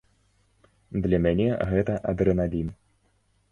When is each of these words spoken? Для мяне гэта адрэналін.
Для 1.03 1.19
мяне 1.27 1.47
гэта 1.75 2.01
адрэналін. 2.15 2.75